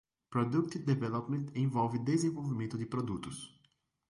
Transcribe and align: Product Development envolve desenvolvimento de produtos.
Product 0.31 0.83
Development 0.85 1.51
envolve 1.55 1.99
desenvolvimento 1.99 2.75
de 2.75 2.87
produtos. 2.87 3.55